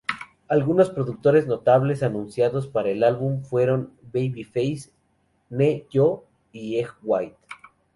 Algunos 0.47 0.89
productores 0.89 1.45
notables 1.45 2.01
anunciados 2.01 2.65
para 2.67 2.89
el 2.89 3.03
álbum 3.03 3.43
fueron 3.43 3.93
Babyface, 4.11 4.89
Ne-Yo 5.51 6.25
y 6.51 6.79
Eg 6.79 6.89
White. 7.03 7.37